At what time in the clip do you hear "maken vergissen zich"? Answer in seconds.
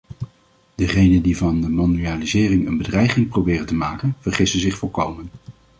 3.75-4.77